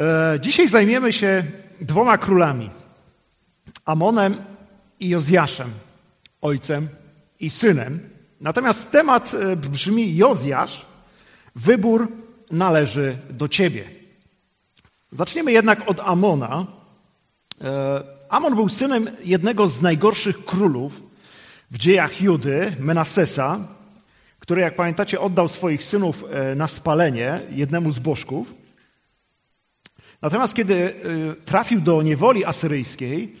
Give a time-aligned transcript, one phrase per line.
[0.00, 1.44] E, dzisiaj zajmiemy się
[1.80, 2.70] dwoma królami.
[3.84, 4.36] Amonem
[5.00, 5.70] i Jozjaszem,
[6.40, 6.88] ojcem
[7.40, 8.10] i synem.
[8.40, 10.86] Natomiast temat e, brzmi Jozjasz,
[11.56, 12.08] wybór
[12.50, 13.90] należy do ciebie.
[15.12, 16.66] Zaczniemy jednak od Amona.
[17.64, 21.02] E, Amon był synem jednego z najgorszych królów
[21.70, 23.60] w dziejach Judy, Menasesa,
[24.38, 26.24] który, jak pamiętacie, oddał swoich synów
[26.56, 28.63] na spalenie jednemu z bożków.
[30.24, 30.94] Natomiast kiedy y,
[31.44, 33.36] trafił do niewoli asyryjskiej,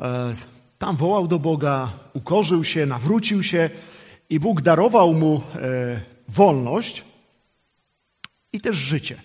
[0.00, 0.34] e,
[0.78, 3.70] tam wołał do Boga, ukorzył się, nawrócił się
[4.30, 7.04] i Bóg darował mu e, wolność
[8.52, 9.22] i też życie.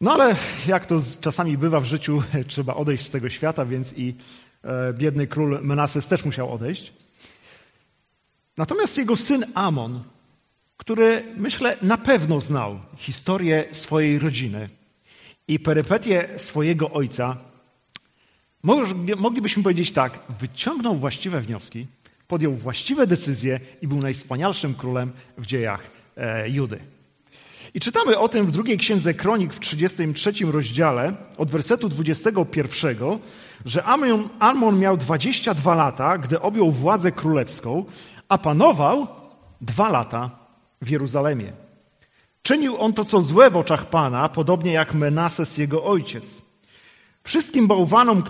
[0.00, 4.14] No ale jak to czasami bywa w życiu, trzeba odejść z tego świata, więc i
[4.64, 6.92] e, biedny król Menases też musiał odejść.
[8.56, 10.02] Natomiast jego syn Amon
[10.82, 14.68] który myślę na pewno znał historię swojej rodziny
[15.48, 17.36] i perypetie swojego ojca,
[19.16, 21.86] moglibyśmy powiedzieć tak, wyciągnął właściwe wnioski,
[22.28, 25.80] podjął właściwe decyzje i był najwspanialszym królem w dziejach
[26.16, 26.78] e, Judy.
[27.74, 32.96] I czytamy o tym w drugiej księdze Kronik w 33 rozdziale od wersetu 21,
[33.64, 33.84] że
[34.38, 37.84] Amon, miał 22 lata, gdy objął władzę królewską,
[38.28, 39.06] a panował
[39.60, 40.41] dwa lata
[40.82, 41.52] w Jeruzalemie.
[42.42, 46.42] Czynił on to, co złe w oczach Pana, podobnie jak Menases, jego ojciec.
[47.24, 48.22] Wszystkim bałwanom,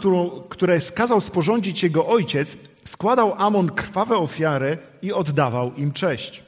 [0.48, 6.42] które skazał sporządzić jego ojciec, składał Amon krwawe ofiary i oddawał im cześć.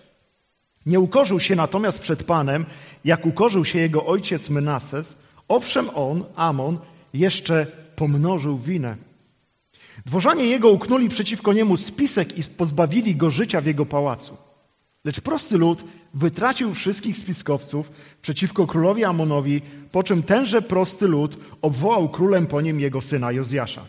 [0.87, 2.65] Nie ukorzył się natomiast przed Panem,
[3.05, 5.17] jak ukorzył się jego ojciec Menases.
[5.49, 6.79] Owszem, on, Amon,
[7.15, 7.67] jeszcze
[7.97, 8.97] pomnożył winę.
[10.07, 14.37] Dworzanie jego uknuli przeciwko niemu spisek i pozbawili go życia w jego pałacu.
[15.05, 17.91] Lecz prosty lud wytracił wszystkich spiskowców
[18.23, 23.87] przeciwko królowi Amonowi, po czym tenże prosty lud obwołał królem po nim jego syna Jozjasza.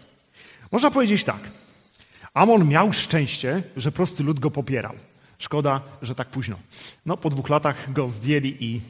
[0.72, 1.40] Można powiedzieć tak.
[2.34, 4.94] Amon miał szczęście, że prosty lud go popierał.
[5.38, 6.60] Szkoda, że tak późno.
[7.06, 8.82] No, po dwóch latach go zdjęli i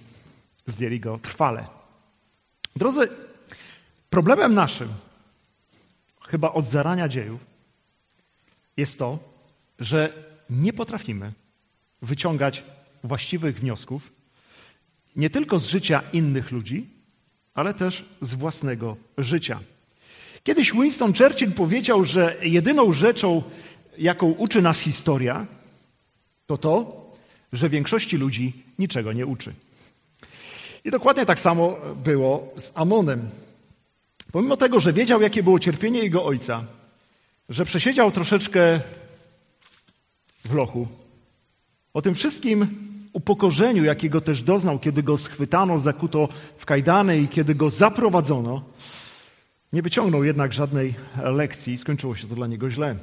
[0.67, 1.67] zdjęli go trwale.
[2.75, 3.09] Drodzy,
[4.09, 4.89] problemem naszym,
[6.21, 7.45] chyba od zarania dziejów,
[8.77, 9.19] jest to,
[9.79, 10.13] że
[10.49, 11.29] nie potrafimy
[12.05, 12.63] wyciągać
[13.03, 14.11] właściwych wniosków,
[15.15, 16.89] nie tylko z życia innych ludzi,
[17.53, 19.59] ale też z własnego życia.
[20.43, 23.43] Kiedyś Winston Churchill powiedział, że jedyną rzeczą,
[23.97, 25.45] jaką uczy nas historia,
[26.45, 27.05] to to,
[27.53, 29.53] że większości ludzi niczego nie uczy.
[30.85, 33.29] I dokładnie tak samo było z Amonem.
[34.31, 36.65] Pomimo tego, że wiedział, jakie było cierpienie jego ojca,
[37.49, 38.79] że przesiedział troszeczkę
[40.45, 40.87] w lochu,
[41.95, 42.67] o tym wszystkim
[43.13, 48.63] upokorzeniu, jakiego też doznał, kiedy go schwytano, zakuto w kajdany i kiedy go zaprowadzono,
[49.73, 52.95] nie wyciągnął jednak żadnej lekcji i skończyło się to dla niego źle.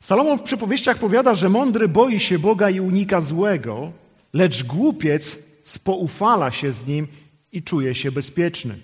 [0.00, 3.92] Salomon w przypowieściach powiada, że mądry boi się Boga i unika złego,
[4.32, 7.08] lecz głupiec spoufala się z nim
[7.52, 8.78] i czuje się bezpieczny.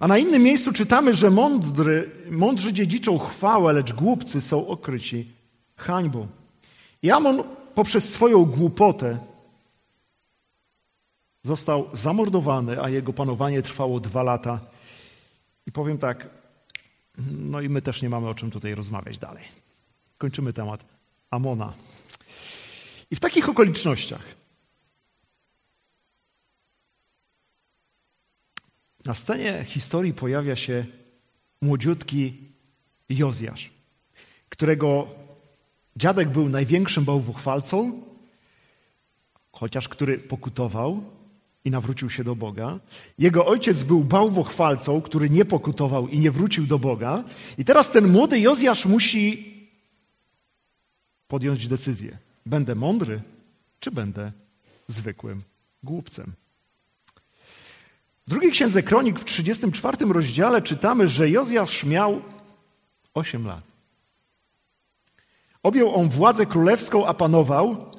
[0.00, 5.32] A na innym miejscu czytamy, że mądry, mądrzy dziedziczą chwałę, lecz głupcy są okryci
[5.76, 6.26] hańbą.
[7.02, 7.42] I Amon
[7.76, 9.18] poprzez swoją głupotę
[11.42, 14.60] został zamordowany, a jego panowanie trwało dwa lata.
[15.66, 16.28] I powiem tak,
[17.30, 19.44] no i my też nie mamy o czym tutaj rozmawiać dalej.
[20.18, 20.84] Kończymy temat
[21.30, 21.72] Amona.
[23.10, 24.34] I w takich okolicznościach
[29.04, 30.86] na scenie historii pojawia się
[31.60, 32.48] młodziutki
[33.08, 33.70] Jozjasz,
[34.48, 35.08] którego
[35.96, 38.02] Dziadek był największym bałwochwalcą,
[39.52, 41.02] chociaż który pokutował
[41.64, 42.78] i nawrócił się do Boga.
[43.18, 47.24] Jego ojciec był bałwochwalcą, który nie pokutował i nie wrócił do Boga.
[47.58, 49.52] I teraz ten młody Jozjasz musi
[51.28, 52.18] podjąć decyzję.
[52.46, 53.22] Będę mądry,
[53.80, 54.32] czy będę
[54.88, 55.42] zwykłym
[55.82, 56.32] głupcem?
[58.26, 62.22] W drugiej księdze Kronik w 34 rozdziale czytamy, że Jozjasz miał
[63.14, 63.75] 8 lat.
[65.66, 67.90] Objął on władzę królewską, a panował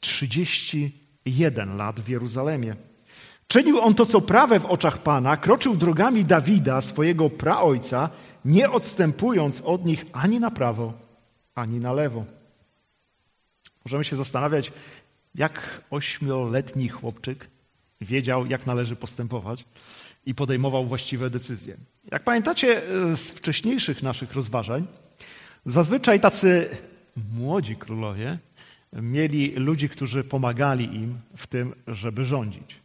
[0.00, 2.76] 31 lat w Jeruzalemie.
[3.48, 8.10] Czynił on to, co prawe w oczach Pana, kroczył drogami Dawida, swojego praojca,
[8.44, 10.92] nie odstępując od nich ani na prawo,
[11.54, 12.24] ani na lewo.
[13.84, 14.72] Możemy się zastanawiać,
[15.34, 17.50] jak ośmioletni chłopczyk
[18.00, 19.64] wiedział, jak należy postępować
[20.26, 21.76] i podejmował właściwe decyzje.
[22.12, 22.82] Jak pamiętacie
[23.16, 24.86] z wcześniejszych naszych rozważań,
[25.64, 26.68] zazwyczaj tacy
[27.34, 28.38] młodzi królowie
[28.92, 32.80] mieli ludzi, którzy pomagali im w tym, żeby rządzić.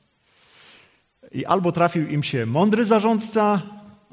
[1.31, 3.61] I albo trafił im się mądry zarządca,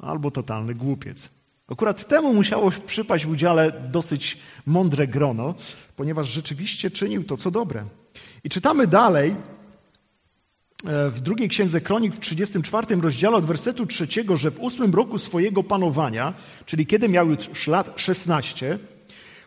[0.03, 1.31] albo totalny głupiec.
[1.69, 5.55] Akurat temu musiało przypaść w udziale dosyć mądre grono,
[5.97, 7.85] ponieważ rzeczywiście czynił to, co dobre.
[8.45, 14.51] I czytamy dalej e, w drugiej księdze Kronik w 34 rozdziale od wersetu trzeciego, że
[14.51, 16.35] w ósmym roku swojego panowania,
[16.67, 18.79] czyli kiedy miał już lat 16,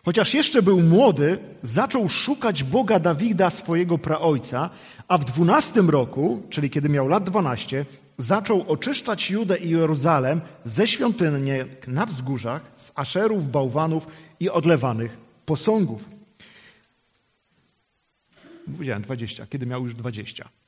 [0.04, 4.70] chociaż jeszcze był młody, zaczął szukać Boga Dawida, swojego praojca,
[5.08, 7.86] a w dwunastym roku, czyli kiedy miał lat 12,
[8.18, 11.50] zaczął oczyszczać Judę i Jeruzalem ze świątyni
[11.86, 14.06] na wzgórzach, z aszerów, bałwanów
[14.40, 15.16] i odlewanych
[15.46, 16.04] posągów.
[18.76, 20.61] Powiedziałem 20, kiedy miał już 20.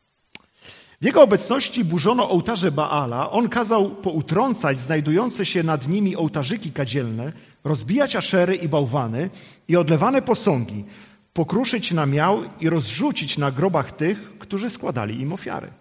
[1.05, 3.31] W jego obecności burzono ołtarze Baala.
[3.31, 7.33] On kazał poutrącać znajdujące się nad nimi ołtarzyki kadzielne,
[7.65, 9.31] rozbijać aszery i bałwany
[9.69, 10.85] i odlewane posągi,
[11.33, 15.73] pokruszyć na miał i rozrzucić na grobach tych, którzy składali im ofiary.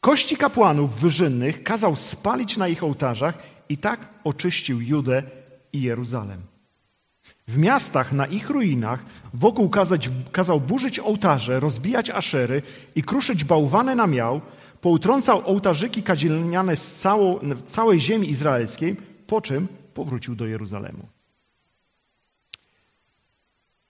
[0.00, 5.22] Kości kapłanów wyżynnych kazał spalić na ich ołtarzach i tak oczyścił Judę
[5.72, 6.55] i Jeruzalem.
[7.48, 9.04] W miastach, na ich ruinach,
[9.34, 12.62] wokół kazać, kazał burzyć ołtarze, rozbijać aszery
[12.94, 14.40] i kruszyć bałwane na miał,
[14.80, 17.38] poutrącał ołtarzyki kadzielniane z całą,
[17.68, 18.96] całej ziemi izraelskiej,
[19.26, 21.08] po czym powrócił do Jeruzalemu.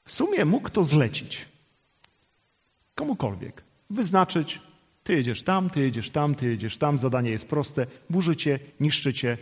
[0.05, 1.49] W sumie mógł to zlecić
[2.95, 4.61] komukolwiek, wyznaczyć,
[5.05, 9.39] ty jedziesz tam, ty jedziesz tam, ty jedziesz tam, zadanie jest proste, burzycie, niszczycie,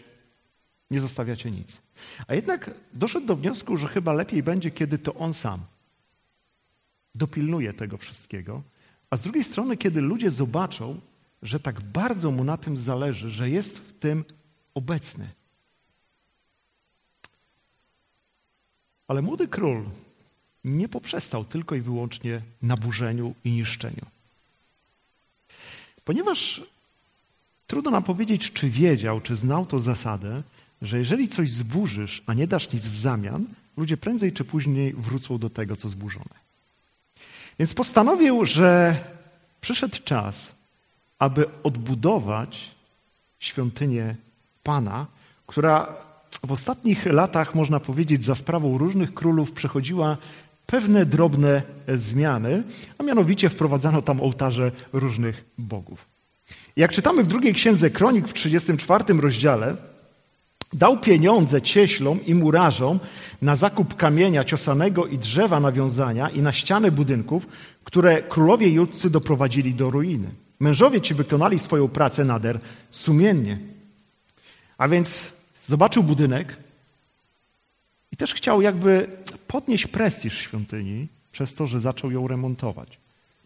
[0.95, 1.83] nie zostawiacie nic.
[2.27, 5.61] A jednak doszedł do wniosku, że chyba lepiej będzie, kiedy to on sam
[7.15, 8.63] dopilnuje tego wszystkiego,
[9.11, 11.01] a z drugiej strony, kiedy ludzie zobaczą,
[11.43, 14.25] że tak bardzo mu na tym zależy, że jest w tym
[14.75, 15.29] obecny.
[19.09, 19.85] Ale młody król
[20.65, 24.07] nie poprzestał tylko i wyłącznie na burzeniu i niszczeniu.
[26.05, 26.63] Ponieważ
[27.67, 30.39] trudno nam powiedzieć, czy wiedział, czy znał tą zasadę,
[30.85, 33.47] że jeżeli coś zburzysz, a nie dasz nic w zamian,
[33.77, 36.45] ludzie prędzej czy później wrócą do tego, co zburzone.
[37.59, 38.97] Więc postanowił, że
[39.61, 40.55] przyszedł czas,
[41.19, 42.71] aby odbudować
[43.39, 44.17] świątynię
[44.63, 45.07] Pana,
[45.47, 45.95] która
[46.45, 50.17] w ostatnich latach, można powiedzieć, za sprawą różnych królów przechodziła
[50.67, 52.63] pewne drobne zmiany,
[52.99, 56.07] a mianowicie wprowadzano tam ołtarze różnych bogów.
[56.77, 59.77] Jak czytamy w drugiej księdze Kronik w 34 rozdziale,
[60.75, 63.01] dał pieniądze cieślom i murarzom
[63.43, 67.47] na zakup kamienia ciosanego i drzewa nawiązania i na ściany budynków,
[67.85, 70.31] które królowie judcy doprowadzili do ruiny.
[70.61, 72.61] Mężowie ci wykonali swoją pracę nader
[72.91, 73.59] sumiennie.
[74.79, 75.33] A więc
[75.67, 76.57] zobaczył budynek
[78.13, 79.09] i też chciał jakby
[79.47, 82.99] podnieść prestiż świątyni przez to, że zaczął ją remontować.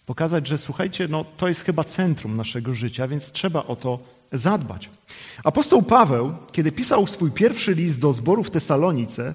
[0.06, 3.98] Pokazać, że słuchajcie, no to jest chyba centrum naszego życia, więc trzeba o to
[4.32, 4.90] zadbać.
[5.44, 9.34] Apostoł Paweł, kiedy pisał swój pierwszy list do zboru w Tesalonice,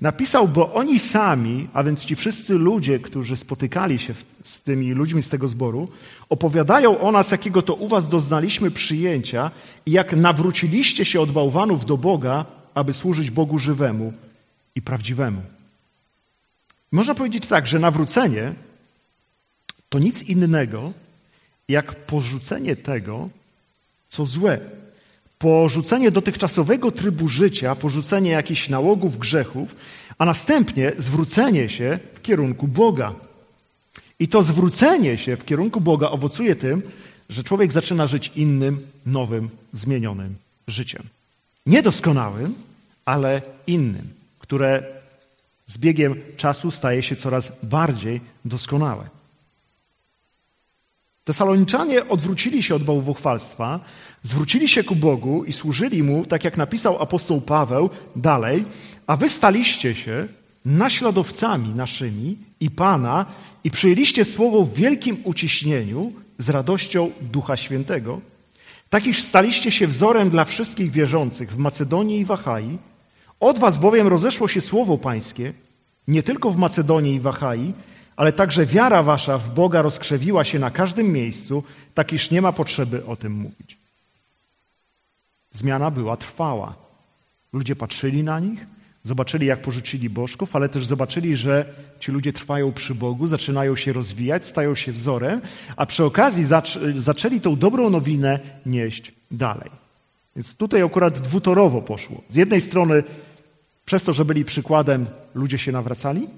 [0.00, 5.22] napisał, bo oni sami, a więc ci wszyscy ludzie, którzy spotykali się z tymi ludźmi
[5.22, 5.88] z tego zboru,
[6.28, 9.50] opowiadają o nas, jakiego to u was doznaliśmy przyjęcia
[9.86, 14.12] i jak nawróciliście się od bałwanów do Boga, aby służyć Bogu żywemu
[14.74, 15.42] i prawdziwemu.
[16.92, 18.54] Można powiedzieć tak, że nawrócenie
[19.88, 20.92] to nic innego,
[21.68, 23.28] jak porzucenie tego,
[24.12, 24.60] co złe.
[25.38, 29.76] Porzucenie dotychczasowego trybu życia, porzucenie jakichś nałogów, grzechów,
[30.18, 33.14] a następnie zwrócenie się w kierunku Boga.
[34.18, 36.82] I to zwrócenie się w kierunku Boga owocuje tym,
[37.28, 40.34] że człowiek zaczyna żyć innym, nowym, zmienionym
[40.68, 41.02] życiem.
[41.66, 42.54] Niedoskonałym,
[43.04, 44.08] ale innym,
[44.38, 44.82] które
[45.66, 49.21] z biegiem czasu staje się coraz bardziej doskonałe.
[51.24, 53.80] Tesaloniczanie odwrócili się od bałwochwalstwa,
[54.22, 58.64] zwrócili się ku Bogu i służyli Mu, tak jak napisał apostoł Paweł dalej,
[59.06, 60.28] a wy staliście się
[60.64, 63.26] naśladowcami naszymi i Pana
[63.64, 68.20] i przyjęliście słowo w wielkim uciśnieniu z radością Ducha Świętego,
[68.90, 72.78] tak iż staliście się wzorem dla wszystkich wierzących w Macedonii i w Achai.
[73.40, 75.52] Od was bowiem rozeszło się słowo pańskie,
[76.08, 77.72] nie tylko w Macedonii i w Achai,
[78.16, 81.64] ale także wiara wasza w Boga rozkrzewiła się na każdym miejscu,
[81.94, 83.78] tak iż nie ma potrzeby o tym mówić.
[85.52, 86.74] Zmiana była trwała.
[87.52, 88.66] Ludzie patrzyli na nich,
[89.04, 93.92] zobaczyli, jak porzucili bożków, ale też zobaczyli, że ci ludzie trwają przy Bogu, zaczynają się
[93.92, 95.40] rozwijać, stają się wzorem,
[95.76, 96.44] a przy okazji
[96.94, 99.70] zaczęli tą dobrą nowinę nieść dalej.
[100.36, 102.22] Więc tutaj akurat dwutorowo poszło.
[102.28, 103.02] Z jednej strony,
[103.84, 106.28] przez to, że byli przykładem, ludzie się nawracali,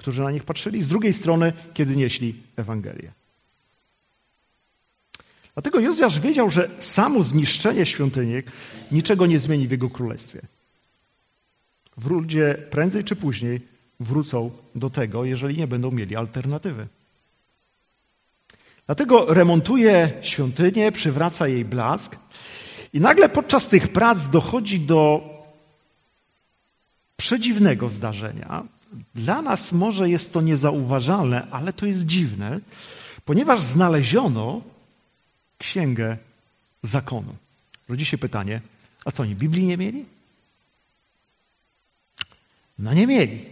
[0.00, 3.12] którzy na nich patrzyli, z drugiej strony, kiedy nieśli Ewangelię.
[5.54, 8.42] Dlatego Jozjasz wiedział, że samo zniszczenie świątyni
[8.92, 10.40] niczego nie zmieni w jego królestwie.
[12.06, 13.60] Ludzie prędzej czy później
[14.00, 16.86] wrócą do tego, jeżeli nie będą mieli alternatywy.
[18.86, 22.16] Dlatego remontuje świątynię, przywraca jej blask
[22.92, 25.20] i nagle podczas tych prac dochodzi do
[27.16, 28.79] przedziwnego zdarzenia.
[29.14, 32.60] Dla nas może jest to niezauważalne, ale to jest dziwne,
[33.24, 34.62] ponieważ znaleziono
[35.58, 36.16] księgę
[36.82, 37.34] zakonu.
[37.88, 38.60] Rodzi się pytanie,
[39.04, 40.04] a co oni Biblii nie mieli?
[42.78, 43.44] No nie mieli.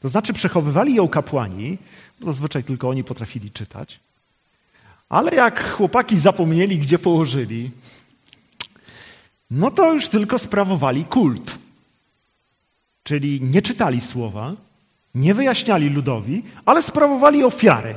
[0.00, 1.78] To znaczy przechowywali ją kapłani,
[2.20, 4.00] bo zazwyczaj tylko oni potrafili czytać.
[5.08, 7.70] Ale jak chłopaki zapomnieli, gdzie położyli,
[9.50, 11.58] no to już tylko sprawowali kult.
[13.08, 14.54] Czyli nie czytali słowa,
[15.14, 17.94] nie wyjaśniali ludowi, ale sprawowali ofiary.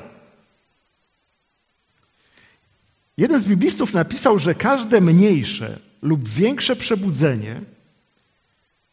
[3.18, 7.62] Jeden z biblistów napisał, że każde mniejsze lub większe przebudzenie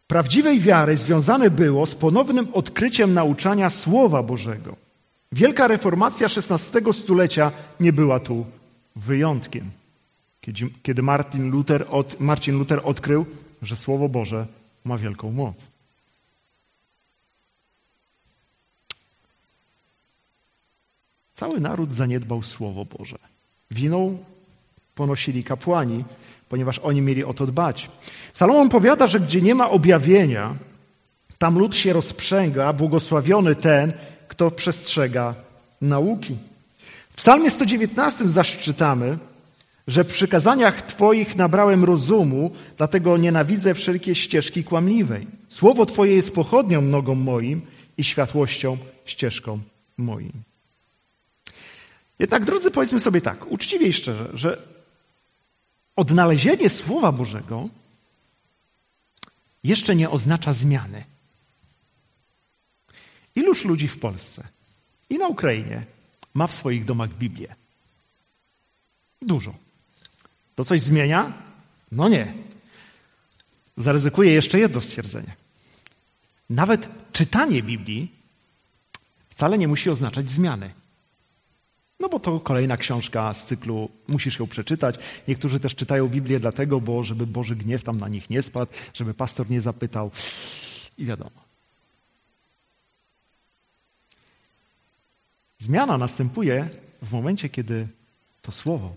[0.06, 4.76] prawdziwej wiary związane było z ponownym odkryciem nauczania Słowa Bożego.
[5.32, 8.46] Wielka reformacja XVI stulecia nie była tu
[8.96, 9.70] wyjątkiem.
[10.82, 13.26] Kiedy Martin Luther, od, Marcin Luther odkrył,
[13.62, 14.46] że Słowo Boże
[14.84, 15.77] ma wielką moc.
[21.38, 23.18] Cały naród zaniedbał Słowo Boże.
[23.70, 24.18] Winą
[24.94, 26.04] ponosili kapłani,
[26.48, 27.90] ponieważ oni mieli o to dbać.
[28.32, 30.54] Salomon powiada, że gdzie nie ma objawienia,
[31.38, 33.92] tam lud się rozprzęga, błogosławiony ten,
[34.28, 35.34] kto przestrzega
[35.80, 36.36] nauki.
[37.10, 39.18] W Psalmie 119 zaszczytamy,
[39.86, 45.26] że w przykazaniach Twoich nabrałem rozumu, dlatego nienawidzę wszelkie ścieżki kłamliwej.
[45.48, 47.62] Słowo Twoje jest pochodnią nogą moim
[47.98, 49.58] i światłością ścieżką
[49.98, 50.47] moim.
[52.18, 54.68] Jednak, drodzy, powiedzmy sobie tak, uczciwie i szczerze, że
[55.96, 57.68] odnalezienie Słowa Bożego
[59.64, 61.04] jeszcze nie oznacza zmiany.
[63.34, 64.48] Iluż ludzi w Polsce
[65.10, 65.84] i na Ukrainie
[66.34, 67.54] ma w swoich domach Biblię?
[69.22, 69.54] Dużo.
[70.54, 71.32] To coś zmienia?
[71.92, 72.34] No nie.
[73.76, 75.36] Zaryzykuję jeszcze jedno stwierdzenie.
[76.50, 78.12] Nawet czytanie Biblii
[79.30, 80.70] wcale nie musi oznaczać zmiany.
[82.00, 84.96] No bo to kolejna książka z cyklu, musisz ją przeczytać.
[85.28, 89.14] Niektórzy też czytają Biblię dlatego, bo żeby Boży gniew tam na nich nie spadł, żeby
[89.14, 90.10] pastor nie zapytał.
[90.98, 91.48] I wiadomo.
[95.58, 96.68] Zmiana następuje
[97.02, 97.88] w momencie, kiedy
[98.42, 98.94] to słowo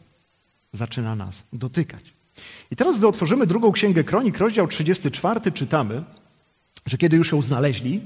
[0.71, 2.03] zaczyna nas dotykać.
[2.71, 6.03] I teraz, gdy otworzymy drugą księgę kronik, rozdział 34, czytamy,
[6.85, 8.01] że kiedy już ją znaleźli,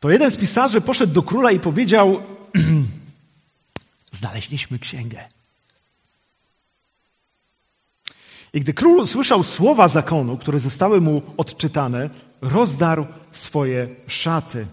[0.00, 2.22] to jeden z pisarzy poszedł do króla i powiedział:
[4.18, 5.28] Znaleźliśmy księgę.
[8.52, 14.66] I gdy król usłyszał słowa zakonu, które zostały mu odczytane, rozdarł swoje szaty.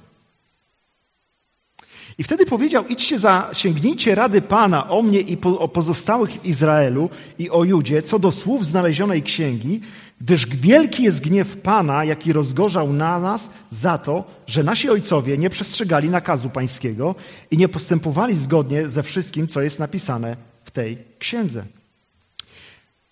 [2.17, 6.45] I wtedy powiedział: Idźcie za, sięgnijcie rady Pana o mnie i po, o pozostałych w
[6.45, 7.09] Izraelu
[7.39, 9.81] i o Judzie, co do słów znalezionej księgi,
[10.21, 15.49] gdyż wielki jest gniew Pana, jaki rozgorzał na nas za to, że nasi ojcowie nie
[15.49, 17.15] przestrzegali nakazu pańskiego
[17.51, 21.65] i nie postępowali zgodnie ze wszystkim, co jest napisane w tej księdze.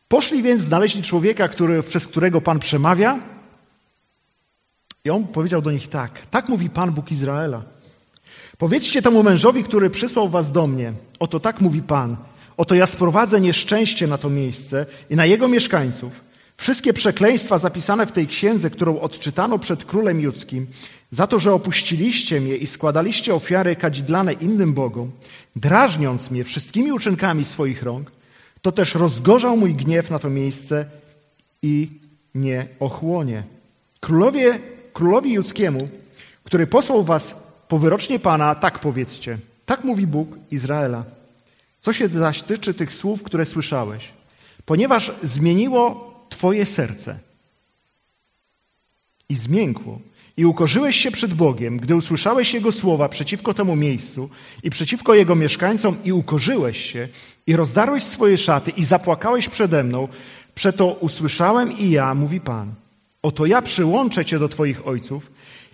[0.08, 3.20] Poszli więc, znaleźli człowieka, który, przez którego Pan przemawia,
[5.05, 7.63] i on powiedział do nich tak: Tak mówi Pan Bóg Izraela.
[8.58, 12.17] Powiedzcie temu mężowi, który przysłał was do mnie, oto tak mówi Pan,
[12.58, 16.30] oto ja sprowadzę nieszczęście na to miejsce i na jego mieszkańców.
[16.62, 20.68] Wszystkie przekleństwa zapisane w tej księdze, którą odczytano przed królem judzkim,
[21.12, 25.12] za to, że opuściliście mnie i składaliście ofiary kadzidlane innym bogom,
[25.56, 28.12] drażniąc mnie wszystkimi uczynkami swoich rąk,
[28.62, 30.86] to też rozgorzał mój gniew na to miejsce
[31.62, 31.89] i
[32.36, 33.44] nie ochłonie.
[34.00, 34.60] Królowie,
[34.94, 35.89] królowi judzkiemu,
[36.44, 37.36] który posłał was
[37.68, 39.38] Powyrocznie Pana tak powiedzcie.
[39.65, 41.03] Tak mówi Bóg Izraela.
[41.82, 44.13] Co się zaś tyczy tych słów, które słyszałeś,
[44.65, 47.19] ponieważ zmieniło Twoje serce
[49.29, 50.00] i zmiękło,
[50.38, 54.29] i ukorzyłeś się przed Bogiem, gdy usłyszałeś Jego słowa przeciwko temu miejscu
[54.63, 57.07] i przeciwko Jego mieszkańcom i ukorzyłeś się
[57.47, 60.07] i rozdarłeś swoje szaty i zapłakałeś przede mną,
[60.55, 62.73] przeto usłyszałem i ja, mówi Pan.
[63.21, 65.31] Oto ja przyłączę Cię do Twoich ojców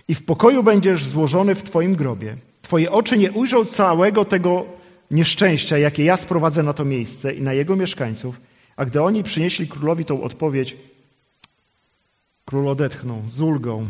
[0.07, 2.37] i w pokoju będziesz złożony w Twoim grobie.
[2.61, 4.65] Twoje oczy nie ujrzą całego tego
[5.11, 8.41] nieszczęścia, jakie ja sprowadzę na to miejsce i na jego mieszkańców,
[8.77, 10.77] a gdy oni przynieśli królowi tą odpowiedź,
[12.45, 13.87] król odetchnął z ulgą.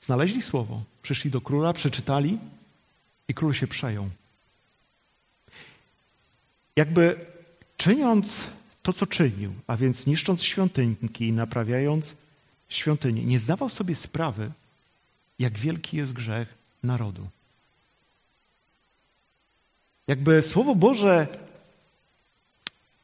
[0.00, 2.38] Znaleźli słowo, przyszli do króla, przeczytali
[3.28, 4.10] i król się przejął.
[6.76, 7.26] jakby
[7.76, 8.32] czyniąc
[8.82, 12.14] to, co czynił, a więc niszcząc świątynki i naprawiając
[12.68, 14.50] świątynię, nie zdawał sobie sprawy,
[15.38, 17.28] jak wielki jest grzech narodu.
[20.06, 21.28] Jakby Słowo Boże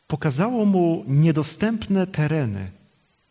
[0.07, 2.71] pokazało mu niedostępne tereny,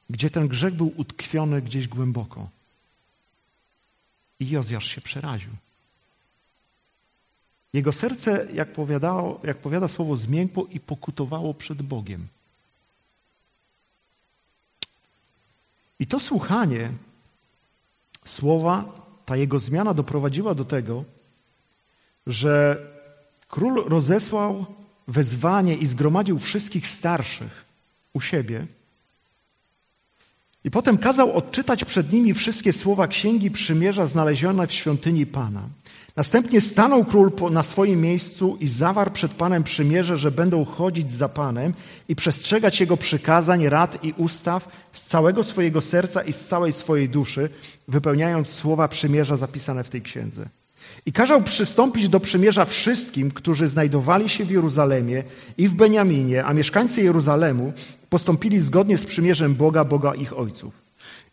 [0.09, 2.49] gdzie ten grzech był utkwiony gdzieś głęboko.
[4.39, 5.51] I Jozjasz się przeraził.
[7.73, 12.27] Jego serce, jak, powiadało, jak powiada słowo, zmiękło i pokutowało przed Bogiem.
[15.99, 16.91] I to słuchanie
[18.25, 18.85] słowa,
[19.25, 21.03] ta jego zmiana doprowadziła do tego,
[22.27, 22.77] że
[23.47, 24.65] król rozesłał
[25.07, 27.65] wezwanie i zgromadził wszystkich starszych
[28.13, 28.67] u siebie.
[30.63, 35.61] I potem kazał odczytać przed nimi wszystkie słowa księgi przymierza znalezione w świątyni Pana.
[36.15, 41.29] Następnie stanął król na swoim miejscu i zawarł przed Panem przymierze, że będą chodzić za
[41.29, 41.73] Panem
[42.07, 47.09] i przestrzegać Jego przykazań, rad i ustaw z całego swojego serca i z całej swojej
[47.09, 47.49] duszy,
[47.87, 50.49] wypełniając słowa przymierza zapisane w tej księdze.
[51.05, 55.23] I kazał przystąpić do przymierza wszystkim, którzy znajdowali się w Jeruzalemie
[55.57, 57.73] i w Beniaminie, a mieszkańcy Jeruzalemu
[58.09, 60.73] postąpili zgodnie z przymierzem Boga, Boga ich ojców.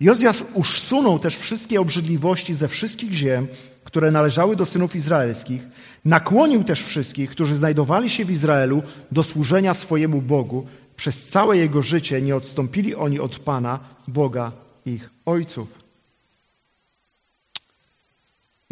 [0.01, 3.47] Jozjasz usunął też wszystkie obrzydliwości ze wszystkich ziem,
[3.85, 5.63] które należały do synów izraelskich,
[6.05, 10.67] nakłonił też wszystkich, którzy znajdowali się w Izraelu, do służenia swojemu Bogu.
[10.97, 14.53] Przez całe jego życie nie odstąpili oni od Pana, Boga
[14.87, 15.82] ich ojców.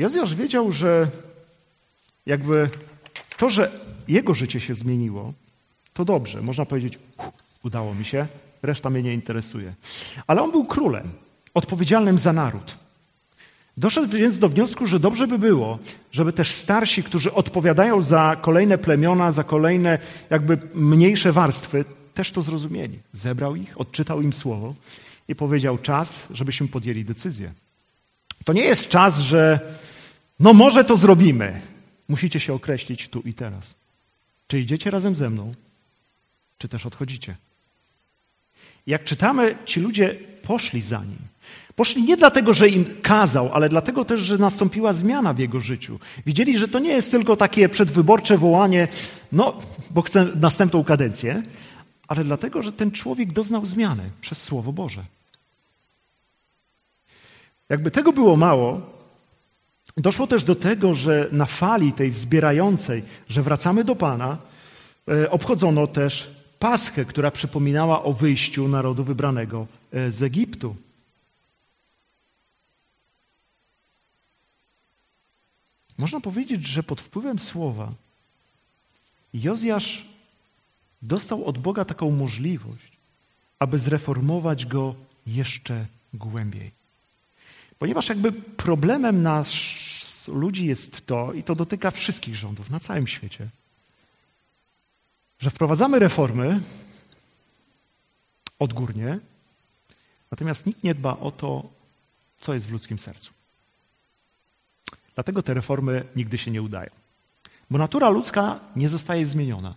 [0.00, 1.08] Jozjasz wiedział, że
[2.26, 2.68] jakby
[3.36, 3.72] to, że
[4.08, 5.32] jego życie się zmieniło,
[5.94, 6.42] to dobrze.
[6.42, 6.98] Można powiedzieć,
[7.64, 8.26] udało mi się,
[8.62, 9.74] reszta mnie nie interesuje.
[10.26, 11.10] Ale on był królem,
[11.54, 12.78] odpowiedzialnym za naród.
[13.76, 15.78] Doszedł więc do wniosku, że dobrze by było,
[16.12, 19.98] żeby też starsi, którzy odpowiadają za kolejne plemiona, za kolejne
[20.30, 22.98] jakby mniejsze warstwy, też to zrozumieli.
[23.12, 24.74] Zebrał ich, odczytał im słowo
[25.28, 27.52] i powiedział czas, żebyśmy podjęli decyzję.
[28.44, 29.60] To nie jest czas, że
[30.40, 31.60] no może to zrobimy.
[32.08, 33.74] Musicie się określić tu i teraz.
[34.46, 35.54] Czy idziecie razem ze mną,
[36.58, 37.36] czy też odchodzicie?
[38.86, 41.18] Jak czytamy, ci ludzie poszli za nim.
[41.76, 45.98] Poszli nie dlatego, że im kazał, ale dlatego też, że nastąpiła zmiana w jego życiu.
[46.26, 48.88] Widzieli, że to nie jest tylko takie przedwyborcze wołanie,
[49.32, 51.42] no, bo chcę następną kadencję,
[52.08, 55.04] ale dlatego, że ten człowiek doznał zmiany przez Słowo Boże.
[57.68, 58.99] Jakby tego było mało,
[59.96, 64.38] doszło też do tego, że na fali tej wzbierającej, że wracamy do Pana,
[65.08, 70.76] e, obchodzono też Paschę, która przypominała o wyjściu narodu wybranego e, z Egiptu.
[75.98, 77.92] Można powiedzieć, że pod wpływem słowa
[79.34, 80.06] Jozjasz
[81.02, 82.92] dostał od Boga taką możliwość,
[83.58, 84.94] aby zreformować go
[85.26, 86.79] jeszcze głębiej.
[87.80, 89.48] Ponieważ jakby problemem nas,
[90.28, 93.48] ludzi jest to, i to dotyka wszystkich rządów na całym świecie,
[95.38, 96.60] że wprowadzamy reformy
[98.58, 99.18] odgórnie,
[100.30, 101.68] natomiast nikt nie dba o to,
[102.40, 103.32] co jest w ludzkim sercu.
[105.14, 106.90] Dlatego te reformy nigdy się nie udają.
[107.70, 109.74] Bo natura ludzka nie zostaje zmieniona.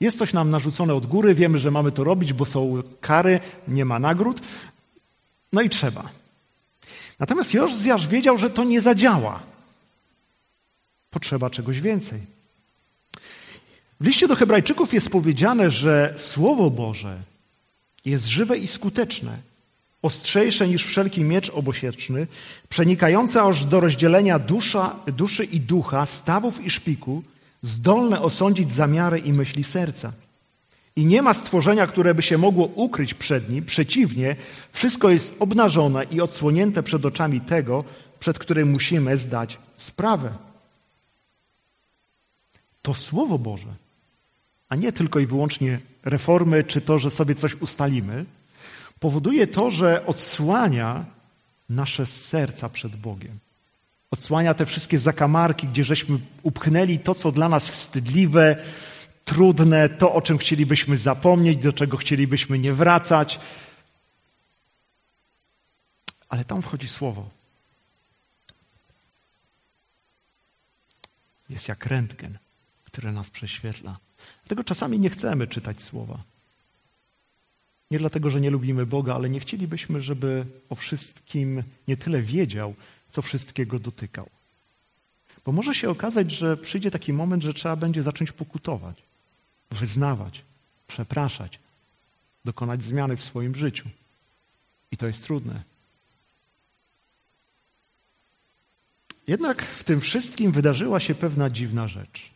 [0.00, 3.84] Jest coś nam narzucone od góry, wiemy, że mamy to robić, bo są kary, nie
[3.84, 4.40] ma nagród.
[5.52, 6.19] No i trzeba.
[7.20, 9.42] Natomiast Jozjasz wiedział, że to nie zadziała.
[11.10, 12.20] Potrzeba czegoś więcej.
[14.00, 17.18] W liście do Hebrajczyków jest powiedziane, że Słowo Boże
[18.04, 19.50] jest żywe i skuteczne
[20.02, 22.26] ostrzejsze niż wszelki miecz obosieczny,
[22.68, 27.22] przenikające aż do rozdzielenia dusza, duszy i ducha, stawów i szpiku,
[27.62, 30.12] zdolne osądzić zamiary i myśli serca.
[30.96, 33.64] I nie ma stworzenia, które by się mogło ukryć przed nim.
[33.64, 34.36] Przeciwnie,
[34.72, 37.84] wszystko jest obnażone i odsłonięte przed oczami tego,
[38.20, 40.30] przed którym musimy zdać sprawę.
[42.82, 43.74] To Słowo Boże,
[44.68, 48.24] a nie tylko i wyłącznie reformy, czy to, że sobie coś ustalimy,
[49.00, 51.04] powoduje to, że odsłania
[51.68, 53.38] nasze serca przed Bogiem.
[54.10, 58.56] Odsłania te wszystkie zakamarki, gdzie żeśmy upchnęli to, co dla nas wstydliwe,
[59.30, 63.40] trudne, to, o czym chcielibyśmy zapomnieć, do czego chcielibyśmy nie wracać.
[66.28, 67.30] Ale tam wchodzi słowo.
[71.50, 72.38] Jest jak rentgen,
[72.84, 73.98] które nas prześwietla.
[74.42, 76.18] Dlatego czasami nie chcemy czytać słowa.
[77.90, 82.74] Nie dlatego, że nie lubimy Boga, ale nie chcielibyśmy, żeby o wszystkim nie tyle wiedział,
[83.10, 84.28] co wszystkiego dotykał.
[85.44, 89.09] Bo może się okazać, że przyjdzie taki moment, że trzeba będzie zacząć pokutować.
[89.70, 90.42] Wyznawać,
[90.86, 91.58] przepraszać,
[92.44, 93.88] dokonać zmiany w swoim życiu.
[94.92, 95.62] I to jest trudne.
[99.26, 102.30] Jednak w tym wszystkim wydarzyła się pewna dziwna rzecz.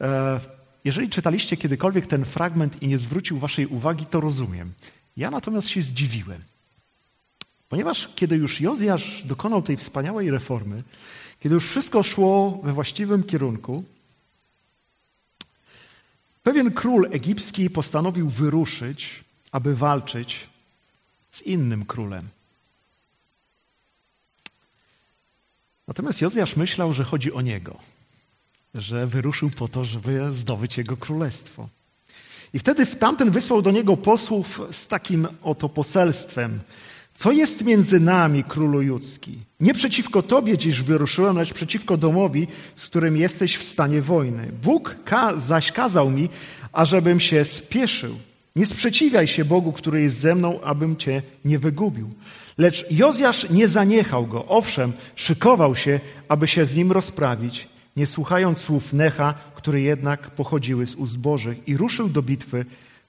[0.00, 0.40] E,
[0.84, 4.72] jeżeli czytaliście kiedykolwiek ten fragment i nie zwrócił waszej uwagi, to rozumiem.
[5.16, 6.42] Ja natomiast się zdziwiłem.
[7.68, 10.82] Ponieważ kiedy już Jozjasz dokonał tej wspaniałej reformy,
[11.40, 13.84] kiedy już wszystko szło we właściwym kierunku,
[16.46, 20.48] pewien król egipski postanowił wyruszyć, aby walczyć
[21.30, 22.28] z innym królem.
[25.88, 27.78] Natomiast Jozjasz myślał, że chodzi o niego,
[28.74, 31.68] że wyruszył po to, żeby zdobyć jego królestwo.
[32.52, 36.60] I wtedy tamten wysłał do niego posłów z takim oto poselstwem.
[37.16, 39.38] Co jest między nami, królu judzki?
[39.60, 44.52] Nie przeciwko tobie dziś wyruszyłem, lecz przeciwko domowi, z którym jesteś w stanie wojny.
[44.62, 46.28] Bóg ka zaś kazał mi,
[46.72, 48.16] ażebym się spieszył.
[48.56, 52.10] Nie sprzeciwiaj się Bogu, który jest ze mną, abym cię nie wygubił.
[52.58, 54.46] Lecz Jozjasz nie zaniechał go.
[54.46, 60.86] Owszem, szykował się, aby się z nim rozprawić, nie słuchając słów Necha, które jednak pochodziły
[60.86, 62.64] z ust Bożych i ruszył do bitwy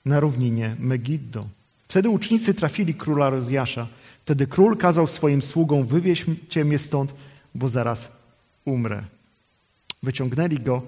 [0.06, 1.57] na równinie Megiddo.
[1.88, 3.88] Wtedy ucznicy trafili króla Rozjasza.
[4.22, 7.14] Wtedy król kazał swoim sługom wywieźcie mnie stąd,
[7.56, 8.12] bo zaraz
[8.66, 9.04] umrę.
[10.04, 10.82] Wyciągnęli go,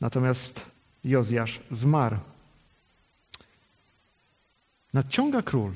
[0.00, 0.66] natomiast
[1.04, 2.16] Jozjasz zmarł.
[4.94, 5.72] Nadciąga król,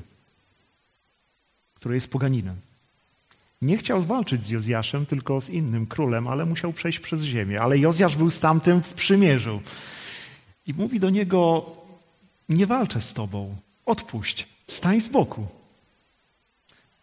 [1.75, 2.55] który jest poganinem.
[3.61, 7.61] Nie chciał zwalczyć z Jozjaszem, tylko z innym królem, ale musiał przejść przez ziemię.
[7.61, 9.61] Ale Jozjasz był z tamtym w przymierzu.
[10.67, 11.71] I mówi do niego,
[12.49, 15.47] nie walczę z tobą, odpuść, stań z boku.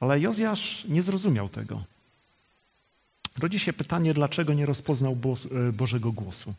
[0.00, 1.82] Ale Jozjasz nie zrozumiał tego.
[3.38, 5.16] Rodzi się pytanie, dlaczego nie rozpoznał
[5.68, 6.54] e, Bożego głosu.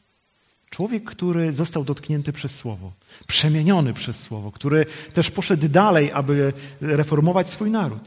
[0.70, 2.92] Człowiek, który został dotknięty przez Słowo,
[3.28, 8.04] przemieniony przez Słowo, który też poszedł dalej, aby reformować swój naród.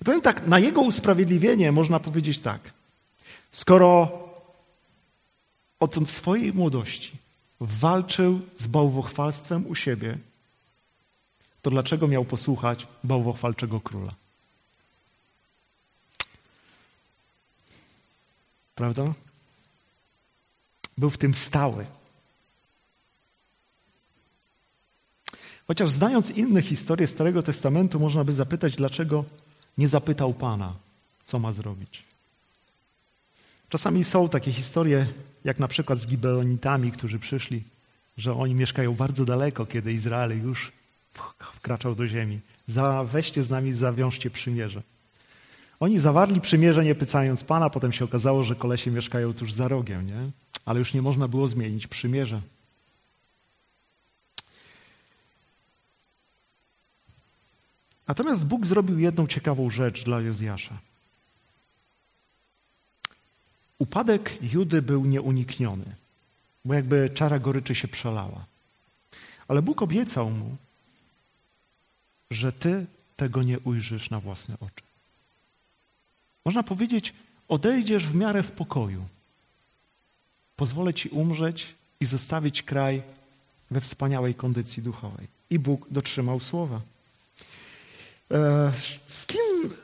[0.00, 2.60] I powiem tak, na jego usprawiedliwienie można powiedzieć tak.
[3.52, 4.18] Skoro
[5.80, 7.12] od swojej młodości
[7.60, 10.18] walczył z bałwochwalstwem u siebie,
[11.62, 14.14] to dlaczego miał posłuchać bałwochwalczego króla?
[18.74, 19.14] Prawda?
[20.98, 21.86] Był w tym stały.
[25.66, 29.24] Chociaż znając inne historie Starego Testamentu, można by zapytać, dlaczego
[29.78, 30.74] nie zapytał Pana,
[31.24, 32.02] co ma zrobić.
[33.68, 35.06] Czasami są takie historie,
[35.44, 37.62] jak na przykład z Gibeonitami, którzy przyszli,
[38.16, 40.72] że oni mieszkają bardzo daleko, kiedy Izrael już
[41.54, 42.40] wkraczał do ziemi.
[42.66, 44.82] Za, weźcie z nami, zawiążcie przymierze.
[45.80, 50.06] Oni zawarli przymierze, nie pytając Pana, potem się okazało, że kolesie mieszkają tuż za rogiem,
[50.06, 50.30] nie?
[50.64, 52.40] ale już nie można było zmienić przymierza.
[58.08, 60.78] Natomiast Bóg zrobił jedną ciekawą rzecz dla Jozjasza.
[63.78, 65.84] Upadek Judy był nieunikniony,
[66.64, 68.44] bo jakby czara goryczy się przelała.
[69.48, 70.56] Ale Bóg obiecał mu,
[72.32, 74.84] że ty tego nie ujrzysz na własne oczy.
[76.44, 77.14] Można powiedzieć,
[77.48, 79.04] odejdziesz w miarę w pokoju.
[80.56, 83.02] Pozwolę ci umrzeć i zostawić kraj
[83.70, 85.26] we wspaniałej kondycji duchowej.
[85.50, 86.80] I Bóg dotrzymał słowa.
[88.30, 88.72] E,
[89.06, 89.74] z kim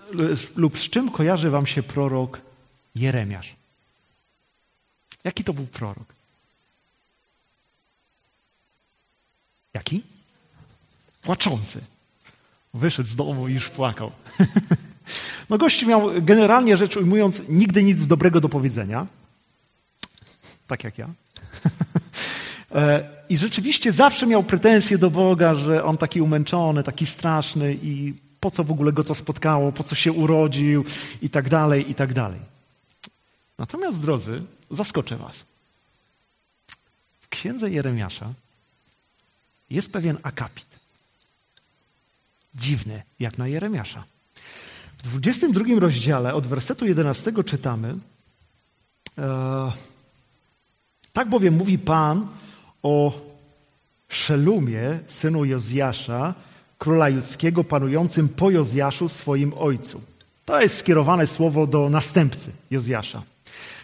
[0.57, 2.41] lub z czym kojarzy wam się prorok
[2.95, 3.57] Jeremiasz?
[5.25, 6.15] Jaki to był prorok?
[9.75, 10.03] Jaki?
[11.23, 11.81] Płaczący.
[12.75, 14.13] Wyszedł z domu i już płakał.
[15.51, 19.07] No gość miał, generalnie rzecz ujmując, nigdy nic dobrego do powiedzenia.
[20.67, 21.09] Tak jak ja.
[22.75, 28.15] E, I rzeczywiście zawsze miał pretensje do Boga, że on taki umęczony, taki straszny i
[28.41, 30.85] po co w ogóle go to spotkało, po co się urodził
[31.23, 32.41] i tak dalej, i tak dalej.
[33.59, 35.45] Natomiast, drodzy, zaskoczę was.
[37.21, 38.33] W księdze Jeremiasza
[39.71, 40.78] jest pewien akapit.
[42.59, 44.05] Dziwny, jak na Jeremiasza.
[44.99, 47.95] W 22 rozdziale od wersetu 11 czytamy
[49.19, 49.73] e,
[51.13, 52.27] tak bowiem mówi Pan
[52.83, 53.13] o
[54.09, 56.35] Szelumie, synu Jozjasza,
[56.79, 60.01] króla judzkiego, panującym po Jozjaszu, swoim ojcu.
[60.45, 63.23] To jest skierowane słowo do następcy Jozjasza.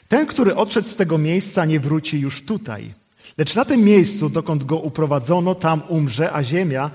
[0.09, 2.95] Ten, który odszedł z tego miejsca, nie wróci już tutaj.
[3.39, 6.91] Lecz na tym miejscu, dokąd go uprowadzono, tam umrze, a ziemia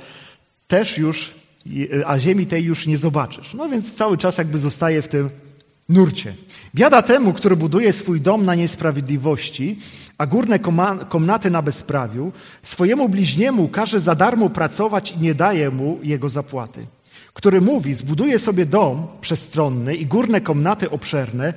[0.67, 1.33] też już,
[2.05, 3.53] a ziemi tej już nie zobaczysz.
[3.53, 5.29] No więc cały czas jakby zostaje w tym
[5.89, 6.35] nurcie.
[6.75, 9.79] Biada temu, który buduje swój dom na niesprawiedliwości,
[10.17, 10.59] a górne
[11.09, 12.31] komnaty na bezprawiu,
[12.63, 16.87] swojemu bliźniemu każe za darmo pracować i nie daje mu jego zapłaty.
[17.33, 21.53] Który mówi, zbuduje sobie dom przestronny i górne komnaty obszerne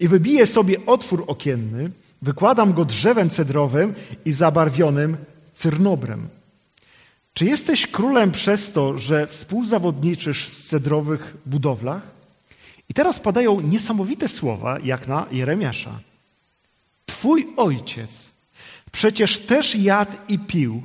[0.00, 1.90] i wybije sobie otwór okienny,
[2.22, 5.16] wykładam go drzewem cedrowym i zabarwionym
[5.54, 6.28] cyrnobrem.
[7.34, 12.02] Czy jesteś królem przez to, że współzawodniczysz z cedrowych budowlach?
[12.88, 16.00] I teraz padają niesamowite słowa, jak na Jeremiasza.
[17.06, 18.34] Twój ojciec
[18.92, 20.82] przecież też jadł i pił,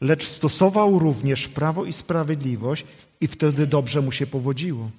[0.00, 2.84] lecz stosował również prawo i sprawiedliwość
[3.20, 4.90] i wtedy dobrze mu się powodziło.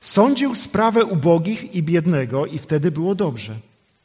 [0.00, 3.58] Sądził sprawę ubogich i biednego i wtedy było dobrze.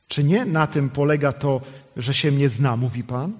[0.07, 1.61] Czy nie na tym polega to,
[1.97, 3.33] że się mnie zna, mówi Pan?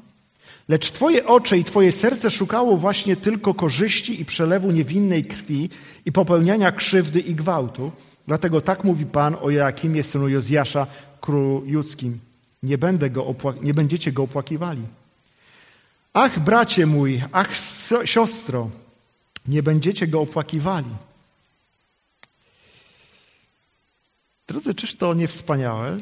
[0.68, 5.70] Lecz Twoje oczy i Twoje serce szukało właśnie tylko korzyści i przelewu niewinnej krwi
[6.06, 7.92] i popełniania krzywdy i gwałtu.
[8.28, 10.88] Dlatego tak mówi Pan o Joakimie, synu Jozjasza,
[11.22, 12.20] królu judzkim.
[12.64, 14.82] Nie, będę go nie będziecie go opłakiwali.
[16.14, 17.50] Ach, bracie mój, ach,
[18.06, 18.70] siostro,
[19.48, 20.90] nie będziecie go opłakiwali.
[24.48, 26.00] Drodzy, czyż to nie wspaniałe,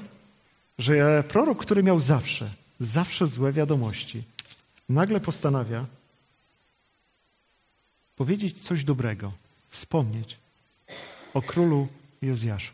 [0.79, 4.23] że prorok, który miał zawsze, zawsze złe wiadomości,
[4.91, 5.85] nagle postanawia
[8.15, 9.31] powiedzieć coś dobrego,
[9.69, 10.37] wspomnieć
[11.33, 11.87] o królu
[12.21, 12.73] Jozjaszu.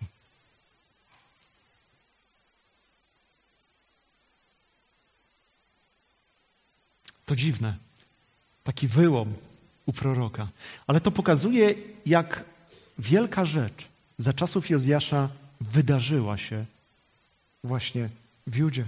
[7.26, 7.78] To dziwne.
[8.64, 9.34] Taki wyłom
[9.86, 10.48] u proroka.
[10.88, 11.76] Ale to pokazuje,
[12.06, 12.44] jak
[13.00, 15.30] wielka rzecz za czasów Jozjasza
[15.62, 16.66] wydarzyła się
[17.64, 18.10] właśnie
[18.48, 18.88] w Judzie.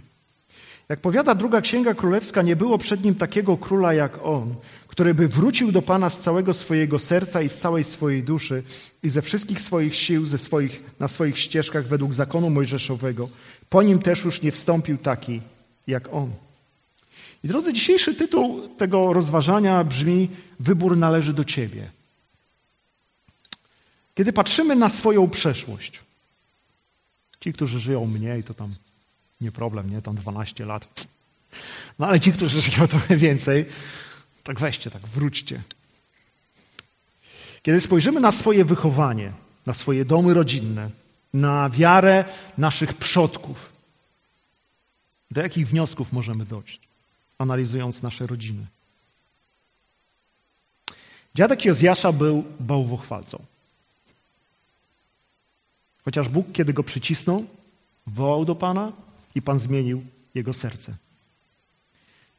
[0.90, 4.56] Jak powiada druga księga królewska, nie było przed nim takiego króla jak on,
[4.88, 8.64] który by wrócił do Pana z całego swojego serca i z całej swojej duszy
[9.04, 13.30] i ze wszystkich swoich sił, ze swoich, na swoich ścieżkach według zakonu mojżeszowego.
[13.70, 15.42] Po nim też już nie wstąpił taki
[15.88, 16.32] jak on.
[17.44, 21.92] I drodzy, dzisiejszy tytuł tego rozważania brzmi: Wybór należy do Ciebie.
[24.16, 26.00] Kiedy patrzymy na swoją przeszłość,
[27.40, 28.76] ci, którzy żyją mniej, to tam
[29.42, 30.02] nie problem, nie?
[30.02, 31.08] Tam 12 lat.
[32.00, 33.66] No ale ci, którzy żyją trochę więcej,
[34.44, 35.64] tak weźcie, tak wróćcie.
[37.64, 39.32] Kiedy spojrzymy na swoje wychowanie,
[39.66, 40.90] na swoje domy rodzinne,
[41.34, 42.26] na wiarę
[42.58, 43.72] naszych przodków,
[45.32, 46.80] do jakich wniosków możemy dojść,
[47.38, 48.66] analizując nasze rodziny?
[51.36, 53.44] Dziadek Jozjasza był bałwochwalcą.
[56.06, 57.46] Chociaż Bóg, kiedy go przycisnął,
[58.08, 58.92] wołał do Pana,
[59.40, 60.04] i Pan zmienił
[60.36, 60.96] jego serce.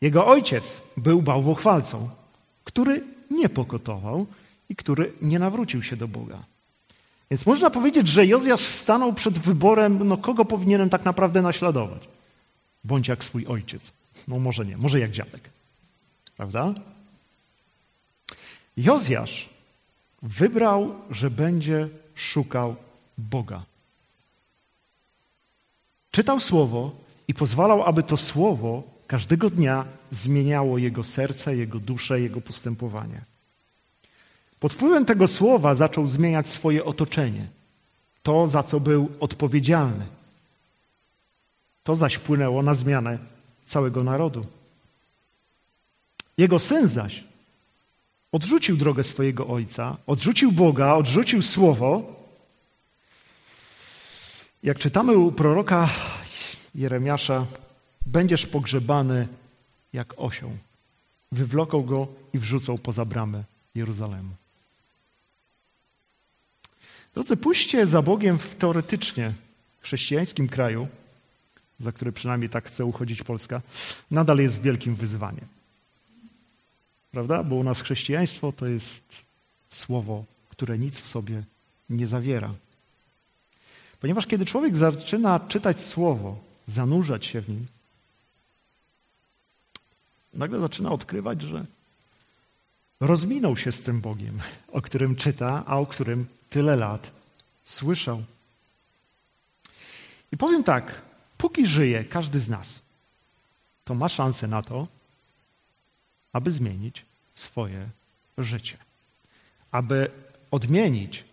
[0.00, 2.08] Jego ojciec był bałwochwalcą,
[2.64, 4.26] który nie pokotował
[4.68, 6.38] i który nie nawrócił się do Boga.
[7.30, 12.08] Więc można powiedzieć, że Jozjasz stanął przed wyborem, no kogo powinienem tak naprawdę naśladować.
[12.84, 13.92] Bądź jak swój ojciec.
[14.28, 15.50] No może nie, może jak dziadek.
[16.36, 16.74] Prawda?
[18.76, 19.48] Jozjasz
[20.22, 22.76] wybrał, że będzie szukał
[23.18, 23.69] Boga.
[26.10, 26.90] Czytał słowo
[27.28, 33.20] i pozwalał, aby to słowo każdego dnia zmieniało jego serce, jego duszę, jego postępowanie.
[34.60, 37.46] Pod wpływem tego słowa zaczął zmieniać swoje otoczenie,
[38.22, 40.06] to za co był odpowiedzialny.
[41.84, 43.18] To zaś wpłynęło na zmianę
[43.66, 44.46] całego narodu.
[46.38, 47.24] Jego syn zaś
[48.32, 52.19] odrzucił drogę swojego ojca, odrzucił Boga, odrzucił słowo
[54.62, 55.88] jak czytamy u proroka
[56.74, 57.46] Jeremiasza,
[58.06, 59.28] będziesz pogrzebany
[59.92, 60.50] jak osioł.
[61.32, 63.44] Wywloką go i wrzucą poza bramę
[63.74, 64.30] Jeruzalemu.
[67.14, 69.32] Drodzy, pójście za Bogiem w teoretycznie
[69.80, 70.88] chrześcijańskim kraju,
[71.80, 73.62] za który przynajmniej tak chce uchodzić Polska,
[74.10, 75.46] nadal jest wielkim wyzwaniem.
[77.12, 77.42] Prawda?
[77.42, 79.22] Bo u nas chrześcijaństwo to jest
[79.70, 81.42] słowo, które nic w sobie
[81.90, 82.54] nie zawiera.
[84.00, 87.66] Ponieważ kiedy człowiek zaczyna czytać słowo, zanurzać się w nim,
[90.34, 91.66] nagle zaczyna odkrywać, że
[93.00, 94.38] rozminął się z tym Bogiem,
[94.72, 97.10] o którym czyta, a o którym tyle lat
[97.64, 98.22] słyszał.
[100.32, 101.02] I powiem tak,
[101.38, 102.80] póki żyje każdy z nas,
[103.84, 104.86] to ma szansę na to,
[106.32, 107.88] aby zmienić swoje
[108.38, 108.76] życie,
[109.72, 110.10] aby
[110.50, 111.24] odmienić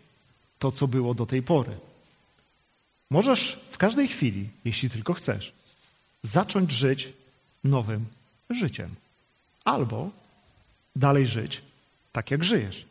[0.60, 1.78] to, co było do tej pory.
[3.10, 5.54] Możesz w każdej chwili, jeśli tylko chcesz,
[6.24, 7.14] zacząć żyć
[7.64, 8.06] nowym
[8.50, 8.96] życiem.
[9.64, 10.12] Albo
[10.96, 11.62] dalej żyć
[12.12, 12.86] tak, jak żyjesz.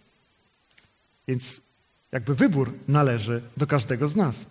[1.29, 1.61] Więc
[2.13, 4.47] jakby wybór należy do każdego z nas.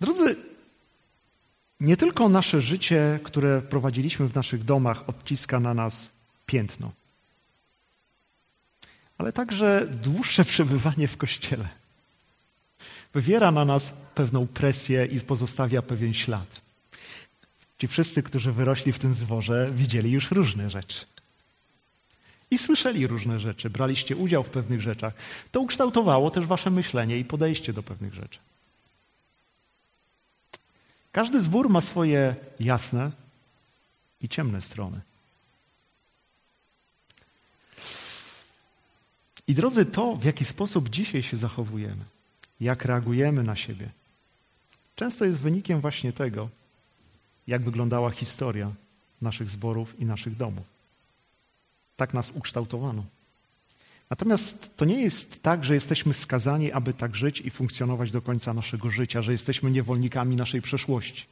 [0.00, 0.36] Drodzy,
[1.80, 6.10] nie tylko nasze życie, które prowadziliśmy w naszych domach, odciska na nas
[6.46, 6.92] piętno,
[9.18, 11.83] ale także dłuższe przebywanie w kościele
[13.14, 16.60] wywiera na nas pewną presję i pozostawia pewien ślad.
[17.78, 21.06] Ci wszyscy, którzy wyrośli w tym zworze, widzieli już różne rzeczy.
[22.50, 25.14] I słyszeli różne rzeczy, braliście udział w pewnych rzeczach.
[25.52, 28.38] To ukształtowało też wasze myślenie i podejście do pewnych rzeczy.
[31.12, 33.10] Każdy zbór ma swoje jasne
[34.20, 35.00] i ciemne strony.
[39.46, 42.04] I drodzy, to w jaki sposób dzisiaj się zachowujemy,
[42.60, 43.88] jak reagujemy na siebie,
[44.96, 46.48] często jest wynikiem właśnie tego,
[47.46, 48.72] jak wyglądała historia
[49.22, 50.64] naszych zborów i naszych domów.
[51.96, 53.04] Tak nas ukształtowano.
[54.10, 58.54] Natomiast to nie jest tak, że jesteśmy skazani, aby tak żyć i funkcjonować do końca
[58.54, 61.26] naszego życia, że jesteśmy niewolnikami naszej przeszłości.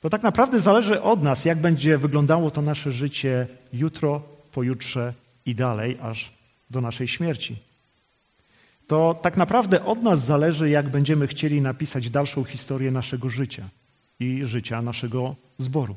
[0.00, 5.14] To tak naprawdę zależy od nas, jak będzie wyglądało to nasze życie jutro, pojutrze
[5.46, 6.32] i dalej, aż
[6.70, 7.56] do naszej śmierci.
[8.86, 13.68] To tak naprawdę od nas zależy, jak będziemy chcieli napisać dalszą historię naszego życia
[14.20, 15.96] i życia naszego zboru.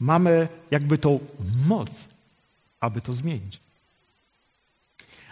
[0.00, 1.20] Mamy jakby tą
[1.66, 2.08] moc,
[2.80, 3.60] aby to zmienić.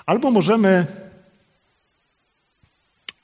[0.06, 0.86] Albo możemy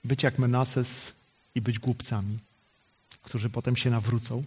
[0.05, 1.13] być jak Menases
[1.55, 2.39] i być głupcami,
[3.23, 4.45] którzy potem się nawrócą.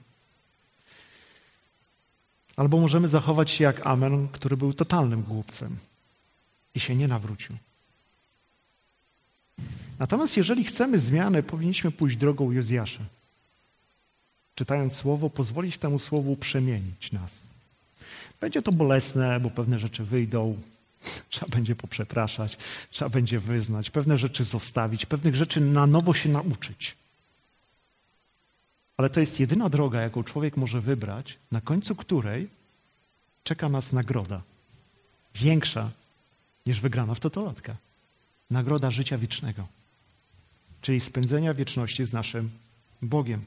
[2.58, 5.78] Albo możemy zachować się jak Amen, który był totalnym głupcem
[6.76, 7.58] i się nie nawrócił.
[10.02, 13.04] Natomiast jeżeli chcemy zmiany, powinniśmy pójść drogą Jozjasza.
[14.56, 17.40] Czytając słowo, pozwolić temu słowu przemienić nas.
[18.40, 20.58] Będzie to bolesne, bo pewne rzeczy wyjdą,
[21.30, 22.58] trzeba będzie poprzepraszać,
[22.90, 26.98] trzeba będzie wyznać, pewne rzeczy zostawić, pewnych rzeczy na nowo się nauczyć.
[28.98, 32.50] Ale to jest jedyna droga, jaką człowiek może wybrać, na końcu której
[33.44, 34.42] czeka nas nagroda.
[35.36, 35.92] Większa
[36.66, 37.76] niż wygrana w totolotka.
[38.50, 39.68] Nagroda życia wiecznego,
[40.82, 42.50] czyli spędzenia wieczności z naszym
[43.02, 43.46] Bogiem.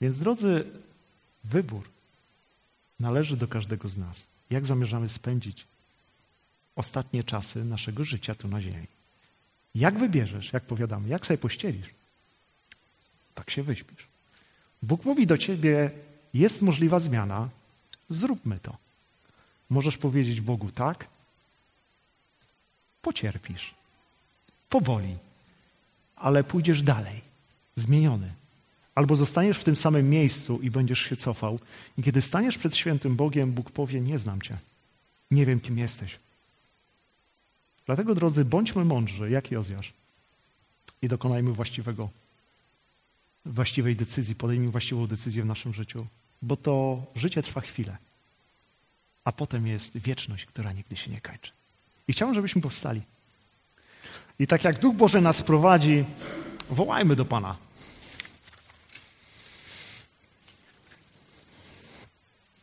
[0.00, 0.64] Więc drodzy,
[1.44, 1.88] wybór
[3.00, 4.22] należy do każdego z nas.
[4.50, 5.66] Jak zamierzamy spędzić
[6.76, 8.86] ostatnie czasy naszego życia tu na ziemi?
[9.74, 11.88] Jak wybierzesz, jak powiadamy, jak sobie pościelisz,
[13.34, 14.06] tak się wyśpisz.
[14.82, 15.90] Bóg mówi do ciebie,
[16.34, 17.48] jest możliwa zmiana,
[18.10, 18.76] zróbmy to.
[19.70, 21.06] Możesz powiedzieć Bogu tak,
[23.02, 23.74] pocierpisz,
[24.74, 25.16] powoli,
[26.16, 27.20] ale pójdziesz dalej,
[27.76, 28.32] zmieniony.
[28.94, 31.58] Albo zostaniesz w tym samym miejscu i będziesz się cofał.
[31.98, 34.58] I kiedy staniesz przed świętym Bogiem, Bóg powie: Nie znam cię.
[35.30, 36.18] Nie wiem, kim jesteś.
[37.86, 39.92] Dlatego, drodzy, bądźmy mądrzy, jak Jozjasz,
[41.02, 42.08] i dokonajmy właściwego,
[43.44, 46.06] właściwej decyzji, podejmijmy właściwą decyzję w naszym życiu,
[46.42, 47.96] bo to życie trwa chwilę,
[49.24, 51.52] a potem jest wieczność, która nigdy się nie kończy.
[52.08, 53.13] I chciałbym, żebyśmy powstali.
[54.38, 56.04] I tak jak Duch Boże nas prowadzi,
[56.70, 57.63] wołajmy do Pana.